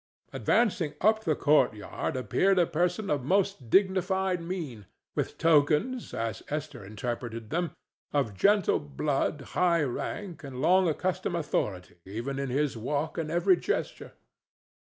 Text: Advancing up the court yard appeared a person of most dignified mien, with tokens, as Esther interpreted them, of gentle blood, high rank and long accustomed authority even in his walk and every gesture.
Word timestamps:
Advancing 0.33 0.95
up 0.99 1.25
the 1.25 1.35
court 1.35 1.75
yard 1.75 2.17
appeared 2.17 2.57
a 2.57 2.65
person 2.65 3.07
of 3.11 3.21
most 3.23 3.69
dignified 3.69 4.41
mien, 4.41 4.87
with 5.15 5.37
tokens, 5.37 6.11
as 6.11 6.41
Esther 6.49 6.83
interpreted 6.83 7.51
them, 7.51 7.69
of 8.11 8.33
gentle 8.33 8.79
blood, 8.79 9.39
high 9.53 9.83
rank 9.83 10.43
and 10.43 10.59
long 10.59 10.89
accustomed 10.89 11.35
authority 11.35 11.97
even 12.03 12.39
in 12.39 12.49
his 12.49 12.75
walk 12.75 13.15
and 13.19 13.29
every 13.29 13.55
gesture. 13.55 14.13